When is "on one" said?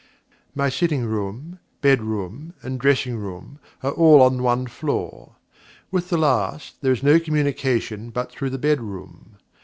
4.23-4.65